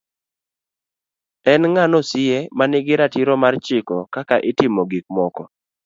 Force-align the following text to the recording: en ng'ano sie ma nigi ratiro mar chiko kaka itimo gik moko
en 1.51 1.63
ng'ano 1.73 1.99
sie 2.09 2.37
ma 2.57 2.65
nigi 2.71 2.93
ratiro 3.01 3.33
mar 3.43 3.55
chiko 3.65 3.97
kaka 4.13 4.35
itimo 4.49 4.81
gik 4.91 5.05
moko 5.15 5.43